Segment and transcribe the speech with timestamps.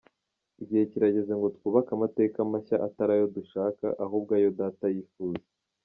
[0.63, 5.45] Igihe kirageze ngo twubake amateka mashya atari ayo dushaka, ahubwo ayo Data yifuza.